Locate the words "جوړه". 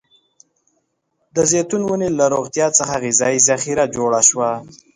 3.95-4.21